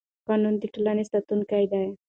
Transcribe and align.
قانون 0.27 0.55
د 0.59 0.63
ټولنې 0.73 1.03
ساتونکی 1.11 1.65
دی 1.71 1.83